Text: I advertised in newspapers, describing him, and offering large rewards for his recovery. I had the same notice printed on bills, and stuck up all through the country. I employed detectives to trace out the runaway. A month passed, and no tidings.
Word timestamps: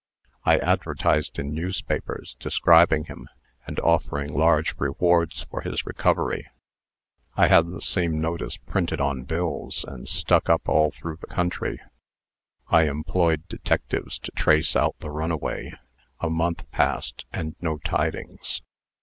I 0.45 0.57
advertised 0.57 1.37
in 1.37 1.53
newspapers, 1.53 2.35
describing 2.39 3.03
him, 3.05 3.29
and 3.67 3.79
offering 3.81 4.33
large 4.33 4.73
rewards 4.79 5.43
for 5.43 5.61
his 5.61 5.85
recovery. 5.85 6.47
I 7.37 7.45
had 7.49 7.67
the 7.69 7.83
same 7.83 8.19
notice 8.19 8.57
printed 8.57 8.99
on 8.99 9.25
bills, 9.25 9.85
and 9.87 10.09
stuck 10.09 10.49
up 10.49 10.67
all 10.67 10.89
through 10.89 11.17
the 11.17 11.27
country. 11.27 11.79
I 12.69 12.89
employed 12.89 13.47
detectives 13.47 14.17
to 14.17 14.31
trace 14.31 14.75
out 14.75 14.95
the 15.01 15.11
runaway. 15.11 15.71
A 16.19 16.31
month 16.31 16.63
passed, 16.71 17.25
and 17.31 17.55
no 17.61 17.77
tidings. 17.77 18.63